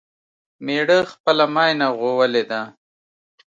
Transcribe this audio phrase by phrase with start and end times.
[0.65, 2.61] مېړه خپله ماينه غوولې ده